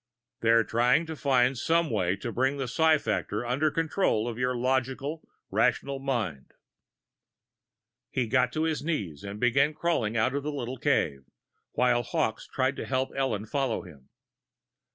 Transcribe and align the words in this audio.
"They're 0.39 0.63
trying 0.63 1.05
to 1.05 1.15
find 1.15 1.55
some 1.55 1.91
way 1.91 2.15
to 2.15 2.31
bring 2.31 2.57
the 2.57 2.67
psi 2.67 2.97
factor 2.97 3.45
under 3.45 3.69
the 3.69 3.75
control 3.75 4.27
of 4.27 4.35
your 4.39 4.55
logical, 4.55 5.29
rational 5.51 5.99
mind." 5.99 6.53
He 8.09 8.25
got 8.25 8.51
to 8.53 8.63
his 8.63 8.83
knees 8.83 9.23
and 9.23 9.39
began 9.39 9.75
crawling 9.75 10.17
out 10.17 10.33
of 10.33 10.41
the 10.41 10.51
little 10.51 10.77
cave, 10.77 11.25
while 11.73 12.01
Hawkes 12.01 12.47
tried 12.47 12.77
to 12.77 12.87
help 12.87 13.11
Ellen 13.15 13.45
follow 13.45 13.83
him. 13.83 14.09